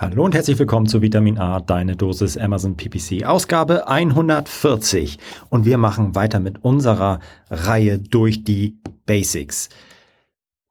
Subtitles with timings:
[0.00, 5.18] Hallo und herzlich willkommen zu Vitamin A, deine Dosis Amazon PPC, Ausgabe 140.
[5.48, 7.18] Und wir machen weiter mit unserer
[7.50, 9.70] Reihe durch die Basics.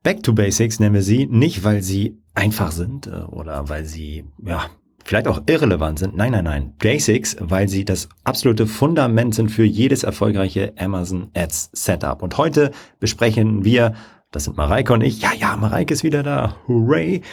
[0.02, 4.24] Back to Basics nennen wir sie, nicht weil sie einfach sind äh, oder weil sie,
[4.46, 4.68] ja,
[5.04, 6.16] vielleicht auch irrelevant sind.
[6.16, 6.74] Nein, nein, nein.
[6.78, 12.24] Basics, weil sie das absolute Fundament sind für jedes erfolgreiche Amazon Ads Setup.
[12.24, 12.72] Und heute
[13.02, 13.94] besprechen wir,
[14.32, 17.24] das sind Mareike und ich, ja, ja, Mareike ist wieder da, hooray,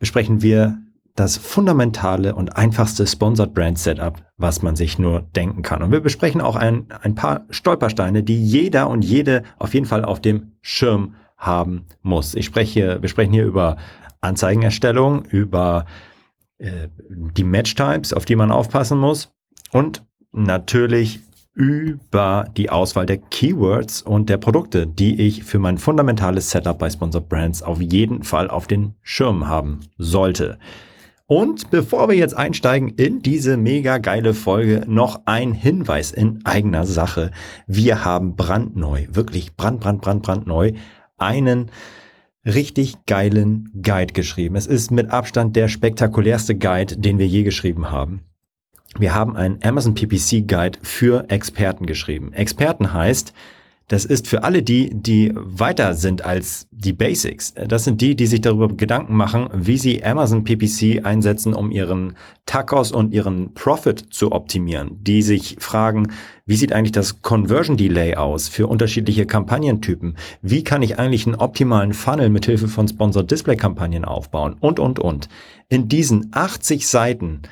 [0.00, 0.82] besprechen wir
[1.14, 5.82] das fundamentale und einfachste Sponsored Brand Setup, was man sich nur denken kann.
[5.82, 10.04] Und wir besprechen auch ein, ein paar Stolpersteine, die jeder und jede auf jeden Fall
[10.04, 12.34] auf dem Schirm haben muss.
[12.34, 13.76] Ich spreche, wir sprechen hier über
[14.20, 15.86] Anzeigenerstellung, über
[16.58, 19.32] äh, die Match-Types, auf die man aufpassen muss
[19.72, 21.20] und natürlich
[21.54, 26.88] über die Auswahl der Keywords und der Produkte, die ich für mein fundamentales Setup bei
[26.88, 30.58] Sponsored Brands auf jeden Fall auf den Schirm haben sollte.
[31.34, 36.84] Und bevor wir jetzt einsteigen in diese mega geile Folge, noch ein Hinweis in eigener
[36.84, 37.30] Sache.
[37.66, 40.72] Wir haben brandneu, wirklich brand, brand, brand, brandneu,
[41.16, 41.70] einen
[42.44, 44.56] richtig geilen Guide geschrieben.
[44.56, 48.24] Es ist mit Abstand der spektakulärste Guide, den wir je geschrieben haben.
[48.98, 52.34] Wir haben einen Amazon PPC Guide für Experten geschrieben.
[52.34, 53.32] Experten heißt,
[53.92, 57.52] das ist für alle die, die weiter sind als die Basics.
[57.52, 62.16] Das sind die, die sich darüber Gedanken machen, wie sie Amazon PPC einsetzen, um ihren
[62.46, 64.96] Tacos und ihren Profit zu optimieren.
[65.02, 66.10] Die sich fragen,
[66.46, 70.16] wie sieht eigentlich das Conversion Delay aus für unterschiedliche Kampagnentypen?
[70.40, 74.56] Wie kann ich eigentlich einen optimalen Funnel mit Hilfe von Sponsored Display Kampagnen aufbauen?
[74.58, 75.28] Und, und, und.
[75.68, 77.42] In diesen 80 Seiten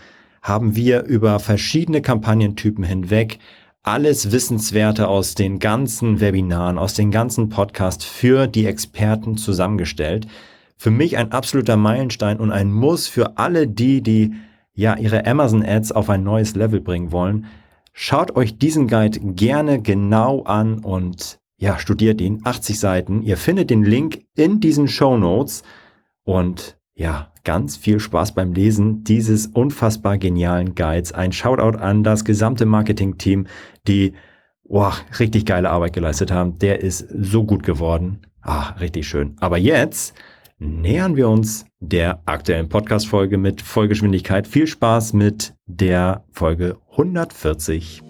[0.41, 3.39] haben wir über verschiedene Kampagnentypen hinweg
[3.83, 10.27] alles Wissenswerte aus den ganzen Webinaren, aus den ganzen Podcasts für die Experten zusammengestellt.
[10.77, 14.35] Für mich ein absoluter Meilenstein und ein Muss für alle die, die
[14.75, 17.47] ja ihre Amazon Ads auf ein neues Level bringen wollen.
[17.93, 22.41] Schaut euch diesen Guide gerne genau an und ja, studiert ihn.
[22.45, 23.23] 80 Seiten.
[23.23, 25.63] Ihr findet den Link in diesen Show Notes
[26.25, 31.13] und ja, ganz viel Spaß beim Lesen dieses unfassbar genialen Guides.
[31.13, 33.47] Ein Shoutout an das gesamte Marketing-Team,
[33.89, 34.13] die
[34.65, 36.59] wow, richtig geile Arbeit geleistet haben.
[36.59, 38.19] Der ist so gut geworden.
[38.43, 39.35] Ah, richtig schön.
[39.41, 40.13] Aber jetzt
[40.59, 44.47] nähern wir uns der aktuellen Podcast-Folge mit Vollgeschwindigkeit.
[44.47, 48.10] Viel Spaß mit der Folge 140.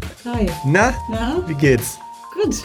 [0.23, 0.47] Hi.
[0.67, 0.93] Na?
[1.09, 1.43] Na?
[1.47, 1.97] Wie geht's?
[2.33, 2.63] Gut.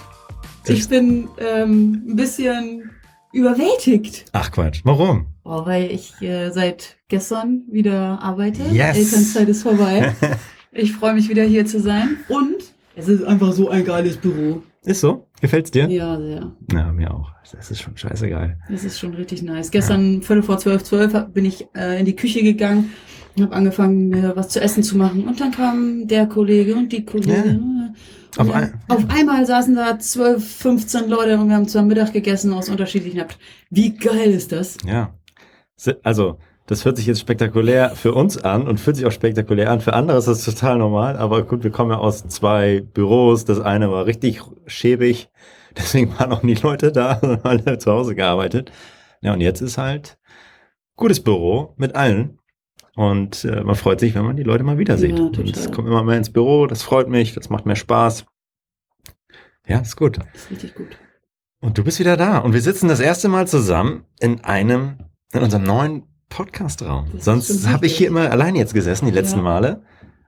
[0.66, 2.90] Ich bin ähm, ein bisschen
[3.32, 4.26] überwältigt.
[4.32, 5.28] Ach Quatsch, warum?
[5.42, 8.62] Oh, weil ich äh, seit gestern wieder arbeite.
[8.70, 8.98] Yes.
[8.98, 10.14] Elternzeit ist vorbei.
[10.72, 12.56] ich freue mich wieder hier zu sein und
[12.94, 14.62] es ist einfach so ein geiles Büro.
[14.82, 15.26] Ist so?
[15.40, 15.88] Gefällt's dir?
[15.88, 16.52] Ja, sehr.
[16.72, 17.32] Ja, mir auch.
[17.52, 18.58] Das ist schon scheiße geil.
[18.68, 19.70] Das ist schon richtig nice.
[19.70, 20.20] Gestern, ja.
[20.20, 22.92] Viertel vor zwölf, zwölf, bin ich äh, in die Küche gegangen,
[23.42, 27.04] habe angefangen, mir was zu essen zu machen und dann kam der Kollege und die
[27.04, 27.92] Kollegin.
[27.94, 27.94] Ja
[28.38, 32.52] auf, ein, auf einmal saßen da 12, 15 Leute und wir haben zusammen Mittag gegessen
[32.52, 33.36] aus unterschiedlichen Apps.
[33.70, 34.76] Wie geil ist das?
[34.84, 35.14] Ja.
[36.02, 39.80] Also, das hört sich jetzt spektakulär für uns an und fühlt sich auch spektakulär an.
[39.80, 43.44] Für andere ist das total normal, aber gut, wir kommen ja aus zwei Büros.
[43.44, 45.30] Das eine war richtig schäbig,
[45.76, 48.70] deswegen waren auch nie Leute da, sondern alle zu Hause gearbeitet.
[49.22, 50.18] Ja, und jetzt ist halt
[50.96, 52.38] gutes Büro mit allen.
[52.96, 55.18] Und äh, man freut sich, wenn man die Leute mal wieder sieht.
[55.18, 58.24] Ja, und es kommt immer mehr ins Büro, das freut mich, das macht mehr Spaß.
[59.68, 60.16] Ja, ist gut.
[60.16, 60.96] Das ist richtig gut.
[61.60, 62.38] Und du bist wieder da.
[62.38, 64.96] Und wir sitzen das erste Mal zusammen in einem,
[65.32, 67.08] in unserem neuen Podcast-Raum.
[67.18, 69.44] Sonst habe ich hier immer alleine jetzt gesessen, die letzten ja.
[69.44, 69.82] Male.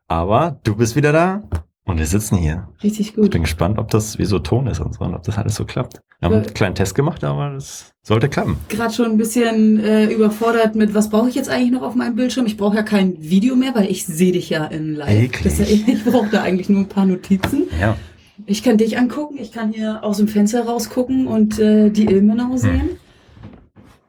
[0.07, 1.49] Aber du bist wieder da.
[1.89, 2.69] Und wir sitzen hier.
[2.83, 3.25] Richtig gut.
[3.25, 5.55] Ich bin gespannt, ob das wie so Ton ist und so und ob das alles
[5.55, 6.03] so klappt.
[6.21, 8.59] Wir haben einen kleinen Test gemacht, aber das sollte klappen.
[8.69, 12.15] Gerade schon ein bisschen äh, überfordert mit, was brauche ich jetzt eigentlich noch auf meinem
[12.15, 12.45] Bildschirm?
[12.45, 15.43] Ich brauche ja kein Video mehr, weil ich sehe dich ja in live.
[15.43, 17.69] Das, ich brauche da eigentlich nur ein paar Notizen.
[17.81, 17.97] Ja.
[18.45, 22.51] Ich kann dich angucken, ich kann hier aus dem Fenster rausgucken und äh, die Ilmenau
[22.51, 22.59] hm.
[22.59, 22.81] sehen.
[22.81, 22.89] Hm.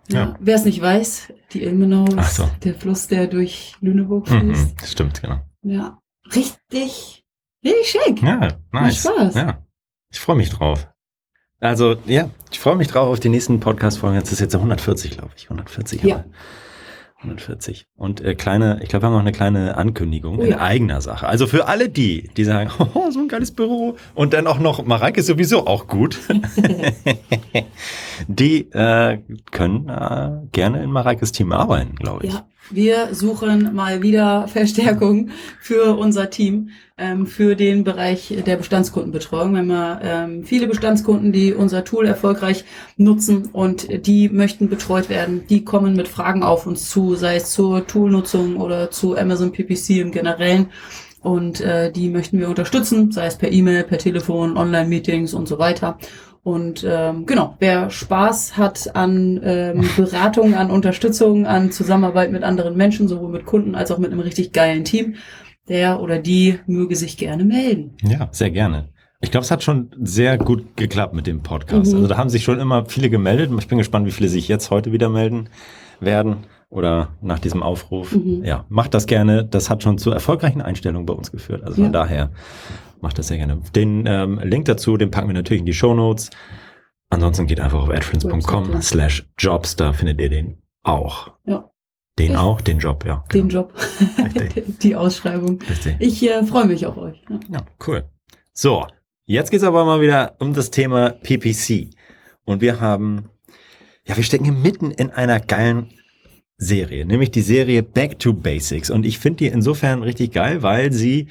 [0.10, 0.20] Ja.
[0.20, 0.36] ja.
[0.42, 2.50] Wer es nicht weiß, die Ilmenau ist so.
[2.62, 4.82] der Fluss, der durch Lüneburg mhm, fließt.
[4.82, 5.40] Mhm, stimmt, genau.
[5.64, 5.98] Ja,
[6.36, 7.19] richtig
[7.64, 8.22] Richtig schick.
[8.22, 9.04] Ja, nice.
[9.04, 9.36] Macht Spaß.
[9.36, 9.66] Ja,
[10.12, 10.88] ich freue mich drauf.
[11.60, 14.16] Also, ja, ich freue mich drauf auf die nächsten Podcast-Folgen.
[14.16, 15.46] Jetzt ist jetzt 140, glaube ich.
[15.46, 16.04] 140.
[16.04, 16.24] Ja.
[17.18, 17.88] 140.
[17.98, 20.60] Und äh, kleine, ich glaube, wir haben noch eine kleine Ankündigung Oh in ja.
[20.60, 21.28] eigener Sache.
[21.28, 24.86] Also für alle die, die sagen, oh, so ein geiles Büro und dann auch noch,
[24.86, 26.18] Mareike ist sowieso auch gut.
[28.28, 29.22] die äh,
[29.52, 32.34] können äh, gerne in Mareikes Team arbeiten, glaube ich.
[32.34, 35.30] Ja, wir suchen mal wieder Verstärkung
[35.60, 39.54] für unser Team, ähm, für den Bereich der Bestandskundenbetreuung.
[39.54, 42.66] Wir haben ähm, viele Bestandskunden, die unser Tool erfolgreich
[42.98, 45.46] nutzen und die möchten betreut werden.
[45.50, 50.02] Die kommen mit Fragen auf uns zu, sei es zur Toolnutzung oder zu Amazon PPC
[50.02, 50.68] im Generellen.
[51.22, 55.60] Und äh, die möchten wir unterstützen, sei es per E-Mail, per Telefon, Online-Meetings und so
[55.60, 55.98] weiter.
[56.50, 62.76] Und ähm, genau, wer Spaß hat an ähm, Beratung, an Unterstützung, an Zusammenarbeit mit anderen
[62.76, 65.16] Menschen, sowohl mit Kunden als auch mit einem richtig geilen Team,
[65.68, 67.96] der oder die möge sich gerne melden.
[68.02, 68.90] Ja, sehr gerne.
[69.22, 71.92] Ich glaube, es hat schon sehr gut geklappt mit dem Podcast.
[71.92, 71.98] Mhm.
[71.98, 73.52] Also da haben sich schon immer viele gemeldet.
[73.60, 75.50] Ich bin gespannt, wie viele sich jetzt heute wieder melden
[76.00, 76.38] werden
[76.70, 78.16] oder nach diesem Aufruf.
[78.16, 78.44] Mhm.
[78.46, 79.44] Ja, macht das gerne.
[79.46, 81.64] Das hat schon zu erfolgreichen Einstellungen bei uns geführt.
[81.64, 81.92] Also von Ja.
[81.92, 82.30] daher
[83.02, 83.62] macht das sehr gerne.
[83.76, 86.30] Den ähm, Link dazu, den packen wir natürlich in die Show Notes.
[87.10, 91.32] Ansonsten geht einfach auf adfriends.com slash jobs, da findet ihr den auch.
[91.46, 91.70] Ja.
[92.20, 93.24] Den Ich- auch, den Job, ja.
[93.34, 93.62] Den genau.
[93.62, 93.74] Job,
[94.36, 94.78] Richtig.
[94.82, 95.60] die Ausschreibung.
[95.68, 95.96] Richtig.
[96.00, 97.22] Ich äh, freue mich auf euch.
[97.30, 97.40] Ja.
[97.52, 98.10] Ja, cool.
[98.54, 98.86] So,
[99.26, 101.90] jetzt geht's aber mal wieder um das Thema PPC.
[102.46, 103.30] Und wir haben,
[104.06, 105.90] ja, wir stecken mitten in einer geilen
[106.58, 108.90] Serie, nämlich die Serie Back to Basics.
[108.90, 111.28] Und ich finde die insofern richtig geil, weil sie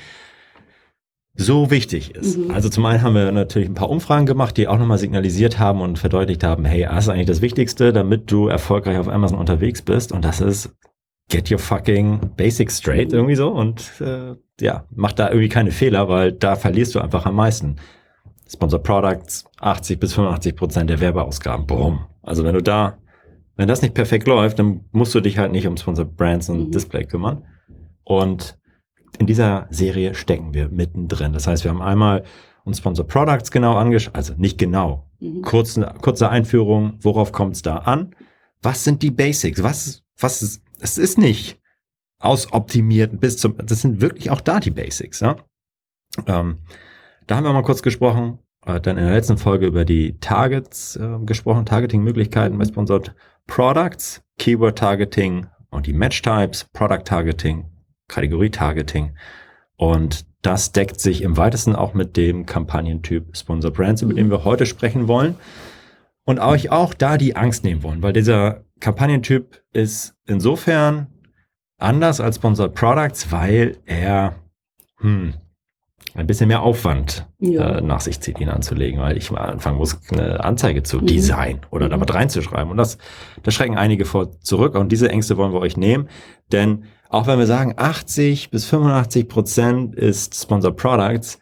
[1.40, 2.36] so wichtig ist.
[2.36, 2.50] Mhm.
[2.50, 5.80] Also zum einen haben wir natürlich ein paar Umfragen gemacht, die auch nochmal signalisiert haben
[5.80, 9.80] und verdeutlicht haben, hey, das ist eigentlich das Wichtigste, damit du erfolgreich auf Amazon unterwegs
[9.80, 10.10] bist.
[10.10, 10.74] Und das ist
[11.30, 13.50] get your fucking basics straight irgendwie so.
[13.50, 17.76] Und äh, ja, mach da irgendwie keine Fehler, weil da verlierst du einfach am meisten.
[18.50, 21.66] Sponsor Products, 80 bis 85 Prozent der Werbeausgaben.
[21.66, 22.00] Boom.
[22.22, 22.98] Also wenn du da,
[23.56, 26.68] wenn das nicht perfekt läuft, dann musst du dich halt nicht um Sponsor Brands und
[26.68, 26.70] Mhm.
[26.72, 27.44] Display kümmern.
[28.04, 28.58] Und
[29.18, 31.32] in dieser Serie stecken wir mittendrin.
[31.32, 32.24] Das heißt, wir haben einmal
[32.64, 35.42] uns Sponsor Products genau angeschaut, also nicht genau, Mhm.
[35.42, 38.14] kurze, kurze Einführung, worauf kommt es da an?
[38.62, 39.62] Was sind die Basics?
[39.62, 41.58] Was, was ist, es ist nicht
[42.20, 45.36] ausoptimiert bis zum, das sind wirklich auch da die Basics, ja?
[46.26, 46.58] ähm,
[47.26, 50.96] Da haben wir mal kurz gesprochen, äh, dann in der letzten Folge über die Targets
[50.96, 53.14] äh, gesprochen, Targeting-Möglichkeiten bei Sponsored
[53.46, 57.64] Products, Keyword Targeting und die Match Types, Product Targeting,
[58.08, 59.16] Kategorie Targeting.
[59.76, 64.44] Und das deckt sich im weitesten auch mit dem Kampagnentyp Sponsor Brands, über den wir
[64.44, 65.36] heute sprechen wollen.
[66.24, 71.06] Und euch auch da die Angst nehmen wollen, weil dieser Kampagnentyp ist insofern
[71.78, 74.34] anders als Sponsored Products, weil er
[74.98, 75.34] hm,
[76.18, 77.76] ein bisschen mehr Aufwand Ja.
[77.78, 81.06] äh, nach sich zieht, ihn anzulegen, weil ich mal anfangen muss, eine Anzeige zu Mhm.
[81.06, 82.00] designen oder Mhm.
[82.00, 82.70] was reinzuschreiben.
[82.70, 82.98] Und das,
[83.42, 86.08] da schrecken einige vor zurück und diese Ängste wollen wir euch nehmen,
[86.52, 91.38] denn auch wenn wir sagen, 80 bis 85 Prozent ist Sponsored Products,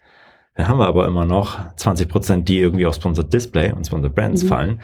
[0.55, 4.15] dann haben wir aber immer noch 20 Prozent, die irgendwie auf Sponsored Display und Sponsored
[4.15, 4.49] Brands Mhm.
[4.49, 4.81] fallen.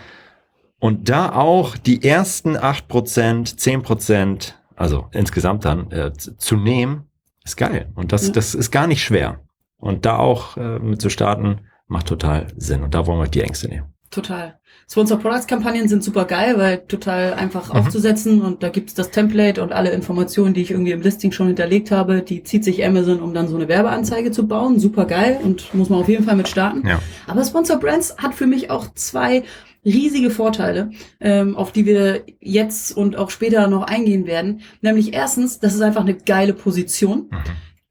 [0.80, 7.04] Und da auch die ersten 8 Prozent, 10 Prozent, also insgesamt dann äh, zu nehmen,
[7.44, 7.86] ist geil.
[7.94, 8.32] Und das, Ja.
[8.32, 9.38] das ist gar nicht schwer.
[9.82, 12.84] Und da auch äh, mit zu starten, macht total Sinn.
[12.84, 13.86] Und da wollen wir euch die Ängste nehmen.
[14.12, 14.58] Total.
[14.88, 17.80] Sponsor Products Kampagnen sind super geil, weil total einfach Mhm.
[17.80, 21.48] aufzusetzen und da gibt's das Template und alle Informationen, die ich irgendwie im Listing schon
[21.48, 24.78] hinterlegt habe, die zieht sich Amazon, um dann so eine Werbeanzeige zu bauen.
[24.78, 26.86] Super geil und muss man auf jeden Fall mit starten.
[26.86, 27.00] Ja.
[27.26, 29.42] Aber Sponsor Brands hat für mich auch zwei
[29.84, 30.90] riesige Vorteile,
[31.20, 34.60] ähm, auf die wir jetzt und auch später noch eingehen werden.
[34.82, 37.28] Nämlich erstens, das ist einfach eine geile Position.
[37.30, 37.38] Mhm.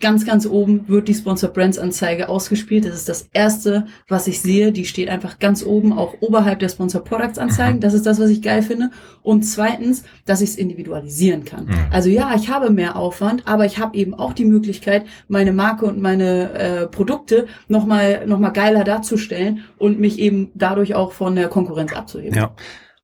[0.02, 2.86] Ganz, ganz oben wird die Sponsor Brands Anzeige ausgespielt.
[2.86, 4.72] Das ist das erste, was ich sehe.
[4.72, 7.80] Die steht einfach ganz oben, auch oberhalb der Sponsor Products Anzeigen.
[7.80, 8.90] Das ist das, was ich geil finde.
[9.22, 11.66] Und zweitens, dass ich es individualisieren kann.
[11.66, 11.74] Mhm.
[11.92, 15.86] Also ja, ich habe mehr Aufwand, aber ich habe eben auch die Möglichkeit, meine Marke
[15.86, 21.36] und meine äh, Produkte nochmal noch mal geiler darzustellen und mich eben dadurch auch von
[21.36, 22.36] der Konkurrenz abzuheben.
[22.36, 22.56] Ja.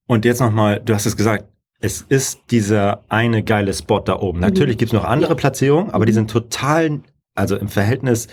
[0.07, 1.45] Und jetzt nochmal, du hast es gesagt,
[1.79, 4.39] es ist dieser eine geile Spot da oben.
[4.39, 5.35] Natürlich gibt's noch andere.
[5.35, 6.15] Platzierungen, aber die Mhm.
[6.15, 7.01] sind total,
[7.35, 8.27] also im Verhältnis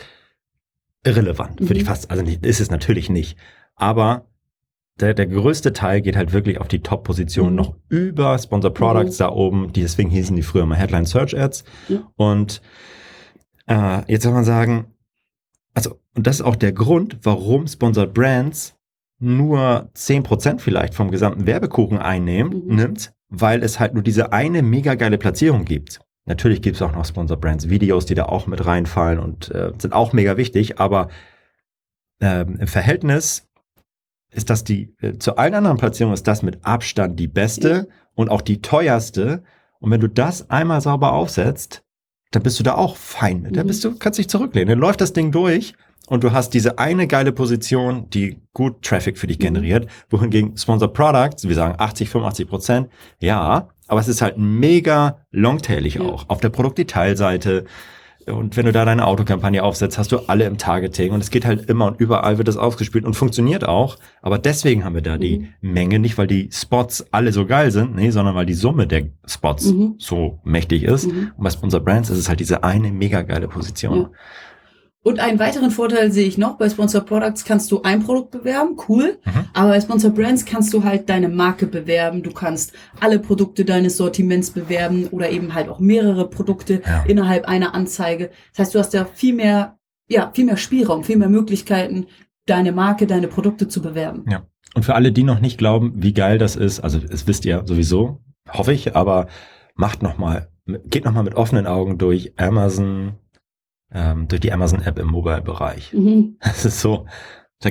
[1.04, 1.80] irrelevant, würde Mhm.
[1.80, 3.36] ich fast, also nicht, ist es natürlich nicht.
[3.76, 4.26] Aber
[5.00, 7.54] der, der größte Teil geht halt wirklich auf die Top-Position Mhm.
[7.56, 11.64] noch über Sponsor Products da oben, die deswegen hießen die früher mal Headline Search Ads.
[12.16, 12.62] Und
[13.66, 14.86] äh, jetzt soll man sagen,
[15.74, 18.76] also, und das ist auch der Grund, warum Sponsored Brands
[19.18, 22.74] nur 10% vielleicht vom gesamten Werbekuchen einnehmen, Mhm.
[22.76, 26.00] nimmt, weil es halt nur diese eine mega geile Platzierung gibt.
[26.26, 29.72] Natürlich gibt es auch noch Sponsored Brands Videos, die da auch mit reinfallen und äh,
[29.78, 31.08] sind auch mega wichtig, aber
[32.20, 33.46] ähm, im Verhältnis
[34.30, 37.84] ist das die, äh, zu allen anderen Platzierungen ist das mit Abstand die beste ja.
[38.14, 39.42] und auch die teuerste.
[39.80, 41.84] Und wenn du das einmal sauber aufsetzt,
[42.30, 43.52] dann bist du da auch fein mit.
[43.52, 43.56] Mhm.
[43.56, 44.68] Dann bist du, kannst dich zurücklehnen.
[44.68, 45.74] Dann läuft das Ding durch
[46.08, 49.44] und du hast diese eine geile Position, die gut Traffic für dich mhm.
[49.44, 52.88] generiert, wohingegen Sponsor Products, wir sagen 80, 85 Prozent,
[53.20, 56.28] ja, aber es ist halt mega longtailig auch.
[56.28, 57.64] Auf der Produktdetailseite,
[58.26, 61.44] und wenn du da deine Autokampagne aufsetzt, hast du alle im Targeting und es geht
[61.44, 63.98] halt immer und überall wird das ausgespielt und funktioniert auch.
[64.22, 65.20] Aber deswegen haben wir da mhm.
[65.20, 68.86] die Menge, nicht weil die Spots alle so geil sind, nee, sondern weil die Summe
[68.86, 69.96] der Spots mhm.
[69.98, 71.06] so mächtig ist.
[71.06, 71.32] Mhm.
[71.36, 74.00] Und bei Sponsor Brands ist es halt diese eine mega geile Position.
[74.02, 74.10] Ja.
[75.04, 78.78] Und einen weiteren Vorteil sehe ich noch, bei Sponsor Products kannst du ein Produkt bewerben,
[78.88, 79.18] cool.
[79.26, 79.44] Mhm.
[79.52, 82.22] Aber bei Sponsor Brands kannst du halt deine Marke bewerben.
[82.22, 87.04] Du kannst alle Produkte deines Sortiments bewerben oder eben halt auch mehrere Produkte ja.
[87.06, 88.30] innerhalb einer Anzeige.
[88.52, 92.06] Das heißt, du hast ja viel mehr, ja, viel mehr Spielraum, viel mehr Möglichkeiten,
[92.46, 94.24] deine Marke, deine Produkte zu bewerben.
[94.30, 94.46] Ja.
[94.74, 97.62] Und für alle, die noch nicht glauben, wie geil das ist, also es wisst ihr
[97.66, 99.28] sowieso, hoffe ich, aber
[99.74, 100.48] macht noch mal,
[100.86, 103.16] geht noch mal mit offenen Augen durch Amazon,
[103.94, 105.92] ähm, durch die Amazon-App im Mobile-Bereich.
[105.92, 106.36] Mhm.
[106.40, 107.06] Das ist so,
[107.60, 107.70] da,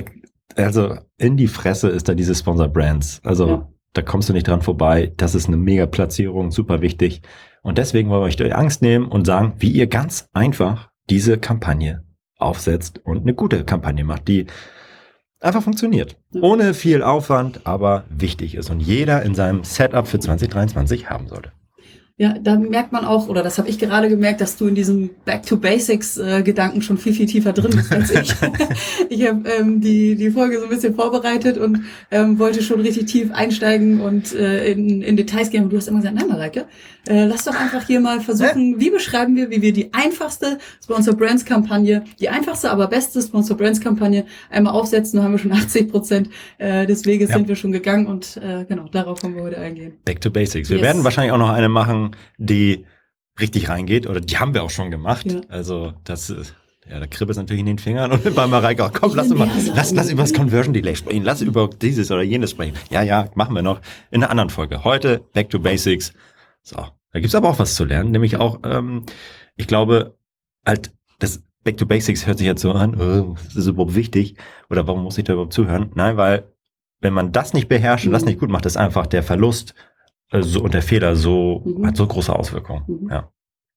[0.56, 3.20] also in die Fresse ist da diese Sponsor Brands.
[3.24, 3.68] Also ja.
[3.92, 5.12] da kommst du nicht dran vorbei.
[5.16, 7.22] Das ist eine mega Platzierung, super wichtig.
[7.62, 11.38] Und deswegen wollen wir euch die Angst nehmen und sagen, wie ihr ganz einfach diese
[11.38, 12.04] Kampagne
[12.36, 14.46] aufsetzt und eine gute Kampagne macht, die
[15.40, 16.16] einfach funktioniert.
[16.40, 21.52] Ohne viel Aufwand, aber wichtig ist und jeder in seinem Setup für 2023 haben sollte.
[22.16, 25.10] Ja, da merkt man auch, oder das habe ich gerade gemerkt, dass du in diesem
[25.24, 28.32] Back to Basics äh, Gedanken schon viel, viel tiefer drin bist als ich.
[29.08, 33.06] ich habe ähm, die, die Folge so ein bisschen vorbereitet und ähm, wollte schon richtig
[33.06, 35.64] tief einsteigen und äh, in, in Details gehen.
[35.64, 36.66] Und du hast immer gesagt, nein, Mareike,
[37.08, 41.14] äh, lass doch einfach hier mal versuchen, wie beschreiben wir, wie wir die einfachste Sponsor
[41.14, 45.18] Brands Kampagne, die einfachste, aber beste Sponsor Brands Kampagne einmal aufsetzen.
[45.18, 47.36] Da haben wir schon 80 Prozent äh, des Weges ja.
[47.36, 49.94] sind wir schon gegangen und äh, genau, darauf wollen wir heute eingehen.
[50.04, 50.70] Back to Basics.
[50.70, 50.84] Wir yes.
[50.84, 52.84] werden wahrscheinlich auch noch eine machen, die
[53.40, 54.06] richtig reingeht.
[54.06, 55.30] Oder die haben wir auch schon gemacht.
[55.30, 55.40] Ja.
[55.48, 56.54] Also das ist.
[56.88, 59.90] Ja, da kribbelt es natürlich in den Fingern und bei Mareike, komm, lass, mal, lass,
[59.92, 62.74] lass über das Conversion Delay sprechen, lass über dieses oder jenes sprechen.
[62.90, 63.80] Ja, ja, machen wir noch
[64.10, 64.84] in einer anderen Folge.
[64.84, 66.12] Heute Back to Basics.
[66.64, 69.04] So, da gibt's aber auch was zu lernen, nämlich auch, ähm,
[69.56, 70.16] ich glaube,
[70.66, 74.36] halt, das Back to Basics hört sich jetzt so an, oh, das ist überhaupt wichtig
[74.70, 75.92] oder warum muss ich da überhaupt zuhören?
[75.94, 76.50] Nein, weil
[77.00, 78.28] wenn man das nicht beherrscht und das mhm.
[78.28, 79.74] nicht gut macht, ist einfach der Verlust
[80.30, 81.86] äh, so, und der Fehler so, mhm.
[81.86, 82.84] hat so große Auswirkungen.
[82.86, 83.10] Mhm.
[83.10, 83.32] Ja.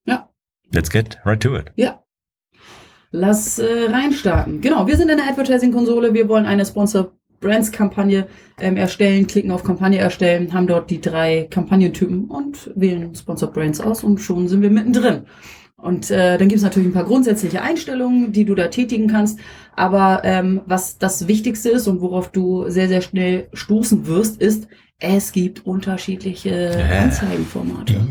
[0.05, 0.29] Ja.
[0.71, 1.71] Let's get right to it.
[1.75, 2.03] Ja.
[3.11, 4.61] Lass äh, reinstarten.
[4.61, 6.13] Genau, wir sind in der Advertising-Konsole.
[6.13, 8.27] Wir wollen eine Sponsor Brands Kampagne
[8.59, 13.79] ähm, erstellen, klicken auf Kampagne erstellen, haben dort die drei Kampagnentypen und wählen Sponsor Brands
[13.79, 15.23] aus und schon sind wir mittendrin.
[15.77, 19.39] Und äh, dann gibt es natürlich ein paar grundsätzliche Einstellungen, die du da tätigen kannst.
[19.75, 24.67] Aber ähm, was das Wichtigste ist und worauf du sehr, sehr schnell stoßen wirst, ist,
[24.99, 26.97] es gibt unterschiedliche äh.
[26.97, 28.01] Anzeigenformate.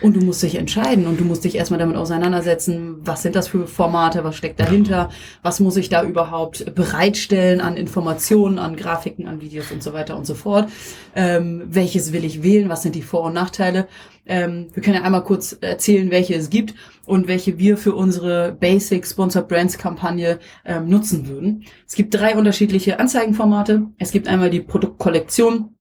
[0.00, 3.48] Und du musst dich entscheiden und du musst dich erstmal damit auseinandersetzen, was sind das
[3.48, 5.10] für Formate, was steckt dahinter,
[5.42, 10.16] was muss ich da überhaupt bereitstellen an Informationen, an Grafiken, an Videos und so weiter
[10.16, 10.68] und so fort.
[11.16, 13.88] Ähm, welches will ich wählen, was sind die Vor- und Nachteile.
[14.24, 16.74] Ähm, wir können ja einmal kurz erzählen, welche es gibt
[17.06, 21.64] und welche wir für unsere Basic Sponsor Brands Kampagne ähm, nutzen würden.
[21.88, 23.82] Es gibt drei unterschiedliche Anzeigenformate.
[23.98, 25.74] Es gibt einmal die Produktkollektion,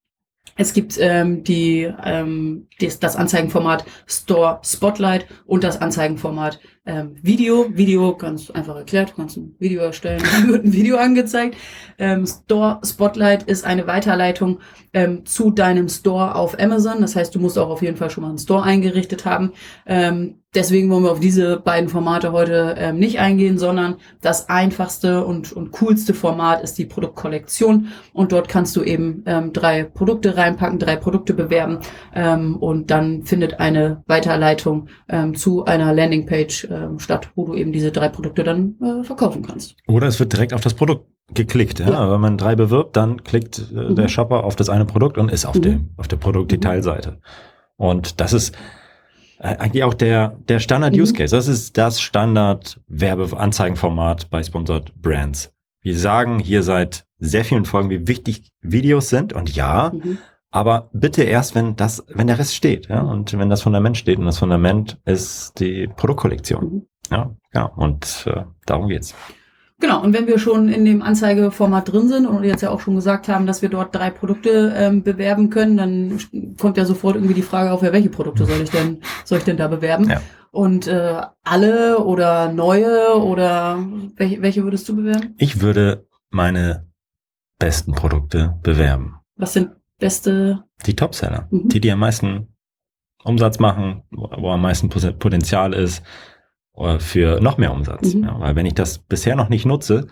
[0.60, 6.60] es gibt ähm, die, ähm, das, das Anzeigenformat Store Spotlight und das Anzeigenformat
[6.90, 7.68] ähm, Video.
[7.72, 11.56] Video, ganz einfach erklärt, kannst ein Video erstellen, wird ein Video angezeigt.
[12.00, 14.60] Ähm, Store Spotlight ist eine Weiterleitung
[14.94, 17.02] ähm, zu deinem Store auf Amazon.
[17.02, 19.54] Das heißt, du musst auch auf jeden Fall schon mal einen Store eingerichtet haben.
[19.86, 25.24] Ähm, deswegen wollen wir auf diese beiden Formate heute ähm, nicht eingehen, sondern das einfachste
[25.26, 27.90] und, und coolste Format ist die Produktkollektion.
[28.14, 31.80] Und dort kannst du eben ähm, drei Produkte reinpacken, drei Produkte bewerben
[32.60, 34.88] und dann findet eine Weiterleitung
[35.36, 39.76] zu einer Landingpage ähm, statt, wo du eben diese drei Produkte dann äh, verkaufen kannst.
[39.88, 41.80] Oder es wird direkt auf das Produkt geklickt.
[41.80, 41.90] Ja?
[41.90, 42.12] ja.
[42.12, 43.96] Wenn man drei bewirbt, dann klickt äh, mhm.
[43.96, 45.62] der Shopper auf das eine Produkt und ist auf, mhm.
[45.62, 47.18] dem, auf der Produktdetailseite.
[47.78, 48.56] Und das ist
[49.40, 51.36] äh, eigentlich auch der, der Standard-Use-Case.
[51.36, 51.38] Mhm.
[51.38, 55.54] Das ist das Standard-Werbeanzeigenformat bei Sponsored Brands.
[55.82, 59.34] Wir sagen hier seit sehr vielen Folgen, wie wichtig Videos sind.
[59.34, 60.18] Und ja, mhm.
[60.52, 64.20] Aber bitte erst, wenn das, wenn der Rest steht, ja, und wenn das Fundament steht.
[64.20, 66.64] Und das Fundament ist die Produktkollektion.
[66.64, 66.88] Mhm.
[67.12, 67.66] Ja, ja.
[67.66, 69.16] Und äh, darum geht's.
[69.82, 72.96] Genau, und wenn wir schon in dem Anzeigeformat drin sind und jetzt ja auch schon
[72.96, 76.20] gesagt haben, dass wir dort drei Produkte ähm, bewerben können, dann
[76.58, 79.46] kommt ja sofort irgendwie die Frage auf, ja, welche Produkte soll ich denn, soll ich
[79.46, 80.10] denn da bewerben?
[80.10, 80.22] Ja.
[80.52, 83.80] Und äh, alle oder neue oder
[84.18, 85.36] welche, welche würdest du bewerben?
[85.38, 86.88] Ich würde meine
[87.58, 89.16] besten Produkte bewerben.
[89.38, 90.64] Was sind beste?
[90.86, 91.70] Die Topseller, mhm.
[91.70, 92.48] die, die am meisten
[93.24, 96.04] Umsatz machen, wo, wo am meisten Potenzial ist
[96.76, 98.14] äh, für noch mehr Umsatz.
[98.14, 98.24] Mhm.
[98.24, 100.08] Ja, weil wenn ich das bisher noch nicht nutze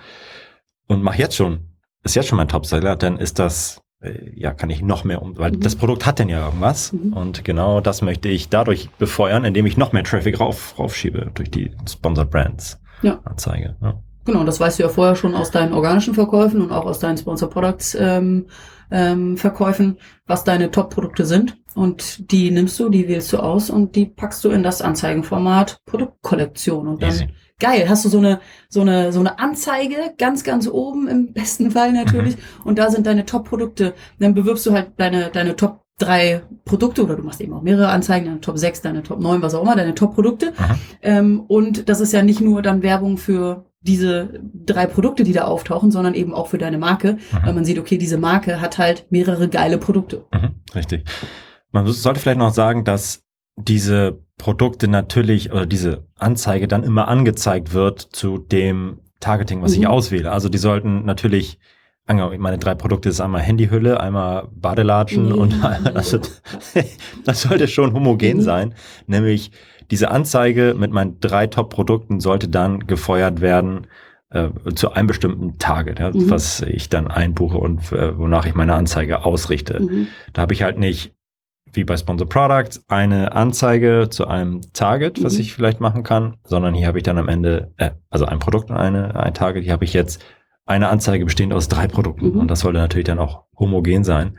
[0.87, 1.59] und mache jetzt schon,
[2.03, 5.37] ist jetzt schon mein Topseller, dann ist das äh, ja, kann ich noch mehr um,
[5.37, 5.61] weil mhm.
[5.61, 7.13] das Produkt hat denn ja irgendwas mhm.
[7.13, 11.49] und genau das möchte ich dadurch befeuern, indem ich noch mehr Traffic rauf, raufschiebe durch
[11.49, 13.19] die Sponsored Brands ja.
[13.23, 13.75] Anzeige.
[13.81, 14.01] Ja.
[14.25, 17.17] Genau, das weißt du ja vorher schon aus deinen organischen Verkäufen und auch aus deinen
[17.17, 18.47] Sponsor Products ähm,
[18.91, 21.57] ähm, Verkäufen, was deine Top-Produkte sind.
[21.75, 25.81] Und die nimmst du, die wählst du aus und die packst du in das Anzeigenformat
[25.85, 26.87] Produktkollektion.
[26.87, 27.27] Und dann Easy.
[27.59, 31.71] geil, hast du so eine, so eine, so eine Anzeige ganz, ganz oben im besten
[31.71, 32.35] Fall natürlich.
[32.35, 32.41] Mhm.
[32.63, 33.93] Und da sind deine Top-Produkte.
[34.19, 37.89] Dann bewirbst du halt deine, deine Top drei Produkte oder du machst eben auch mehrere
[37.89, 40.53] Anzeigen, deine Top 6, deine Top 9, was auch immer, deine Top-Produkte.
[41.01, 45.45] Ähm, und das ist ja nicht nur dann Werbung für diese drei Produkte, die da
[45.45, 47.45] auftauchen, sondern eben auch für deine Marke, mhm.
[47.45, 50.25] weil man sieht, okay, diese Marke hat halt mehrere geile Produkte.
[50.33, 51.05] Mhm, richtig.
[51.71, 53.23] Man sollte vielleicht noch sagen, dass
[53.55, 59.81] diese Produkte natürlich oder diese Anzeige dann immer angezeigt wird zu dem Targeting, was mhm.
[59.81, 60.31] ich auswähle.
[60.31, 61.57] Also die sollten natürlich
[62.07, 66.17] meine drei Produkte ist einmal Handyhülle, einmal Badelatschen und einmal, das,
[67.25, 68.41] das sollte schon homogen mhm.
[68.41, 68.75] sein.
[69.07, 69.51] Nämlich
[69.91, 73.87] diese Anzeige mit meinen drei Top-Produkten sollte dann gefeuert werden
[74.29, 76.29] äh, zu einem bestimmten Target, ja, mhm.
[76.29, 79.81] was ich dann einbuche und äh, wonach ich meine Anzeige ausrichte.
[79.81, 80.07] Mhm.
[80.33, 81.13] Da habe ich halt nicht
[81.73, 85.41] wie bei Sponsor Products eine Anzeige zu einem Target, was mhm.
[85.41, 88.69] ich vielleicht machen kann, sondern hier habe ich dann am Ende, äh, also ein Produkt
[88.69, 90.23] und eine, ein Target, hier habe ich jetzt
[90.65, 92.39] eine Anzeige bestehend aus drei Produkten mhm.
[92.39, 94.37] und das sollte natürlich dann auch homogen sein.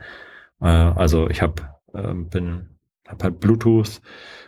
[0.61, 1.63] Äh, also ich habe
[1.93, 2.68] äh, bin
[3.09, 4.01] hab halt Bluetooth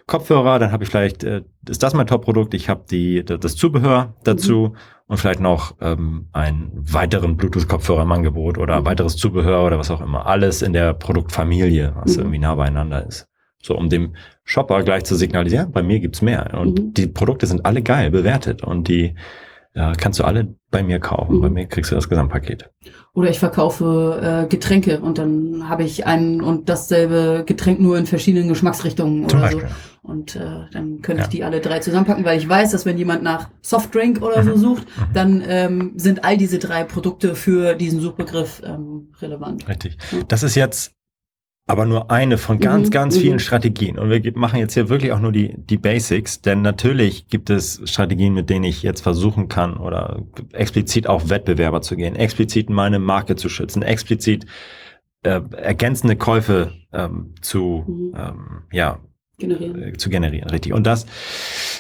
[0.07, 2.53] Kopfhörer, dann habe ich vielleicht äh, ist das mein Top-Produkt.
[2.53, 4.77] Ich habe die das Zubehör dazu mhm.
[5.07, 8.85] und vielleicht noch ähm, einen weiteren Bluetooth-Kopfhörer im Angebot oder mhm.
[8.85, 10.25] weiteres Zubehör oder was auch immer.
[10.25, 12.23] Alles in der Produktfamilie, was mhm.
[12.23, 13.27] irgendwie nah beieinander ist.
[13.63, 16.57] So, um dem Shopper gleich zu signalisieren, bei mir gibt's mehr.
[16.59, 16.93] Und mhm.
[16.93, 19.15] die Produkte sind alle geil bewertet und die
[19.74, 21.38] ja, kannst du alle bei mir kaufen.
[21.38, 21.42] Mhm.
[21.42, 22.70] Bei mir kriegst du das Gesamtpaket.
[23.14, 28.05] Oder ich verkaufe äh, Getränke und dann habe ich ein und dasselbe Getränk nur in
[28.05, 29.68] verschiedenen Geschmacksrichtungen Zum oder Beispiel.
[29.68, 30.10] so.
[30.10, 31.24] Und äh, dann könnte ja.
[31.24, 34.55] ich die alle drei zusammenpacken, weil ich weiß, dass wenn jemand nach Softdrink oder so
[34.55, 34.57] mhm.
[34.57, 35.14] sucht, mhm.
[35.14, 39.68] dann ähm, sind all diese drei Produkte für diesen Suchbegriff ähm, relevant.
[39.68, 39.98] Richtig.
[40.27, 40.94] Das ist jetzt
[41.72, 42.92] aber nur eine von ganz, mhm.
[42.92, 43.40] ganz vielen mhm.
[43.40, 43.98] Strategien.
[43.98, 47.81] Und wir machen jetzt hier wirklich auch nur die, die Basics, denn natürlich gibt es
[47.86, 53.00] Strategien, mit denen ich jetzt versuchen kann oder explizit auf Wettbewerber zu gehen, explizit meine
[53.00, 54.46] Marke zu schützen, explizit
[55.24, 58.16] äh, ergänzende Käufe ähm, zu, mhm.
[58.18, 59.00] ähm, ja,
[59.38, 59.81] generieren.
[59.81, 60.74] Äh, zu generieren, richtig.
[60.74, 61.05] Und das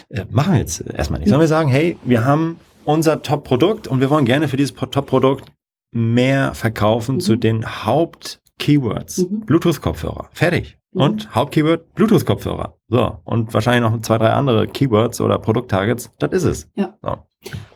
[0.07, 1.27] äh, machen wir jetzt erstmal nicht.
[1.27, 5.51] Sollen wir sagen, hey, wir haben unser Top-Produkt und wir wollen gerne für dieses Top-Produkt
[5.91, 7.19] mehr verkaufen mhm.
[7.19, 9.17] zu den Haupt Keywords.
[9.17, 9.41] Mhm.
[9.41, 10.29] Bluetooth-Kopfhörer.
[10.31, 10.77] Fertig.
[10.93, 11.01] Mhm.
[11.01, 12.75] Und Hauptkeyword Bluetooth-Kopfhörer.
[12.89, 13.17] So.
[13.23, 16.11] Und wahrscheinlich noch zwei, drei andere Keywords oder Produkttargets.
[16.19, 16.71] Das ist es.
[16.75, 16.93] Ja.
[17.01, 17.17] So.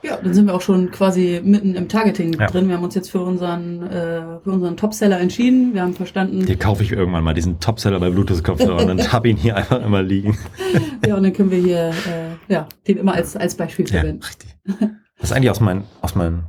[0.04, 2.46] Ja, dann sind wir auch schon quasi mitten im Targeting ja.
[2.46, 2.68] drin.
[2.68, 5.74] Wir haben uns jetzt für unseren, äh, für unseren Topseller entschieden.
[5.74, 6.46] Wir haben verstanden.
[6.46, 10.04] Hier kaufe ich irgendwann mal diesen Topseller bei Bluetooth-Kopfhörern und habe ihn hier einfach immer
[10.04, 10.38] liegen.
[11.08, 14.22] ja, und dann können wir hier, äh, ja, den immer als, als Beispiel verwenden.
[14.22, 14.56] Ja, richtig.
[15.18, 16.44] Das ist eigentlich aus meinen, aus meinen